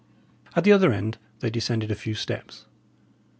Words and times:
At 0.55 0.63
the 0.63 0.71
other 0.71 0.91
end, 0.91 1.19
they 1.41 1.51
descended 1.51 1.91
a 1.91 1.95
few 1.95 2.15
steps. 2.15 2.65